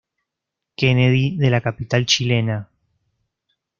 Kennedy 0.75 1.37
de 1.37 1.51
la 1.51 1.61
capital 1.61 2.07
chilena. 2.07 2.67